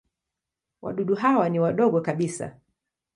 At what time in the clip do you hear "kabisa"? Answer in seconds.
2.01-2.59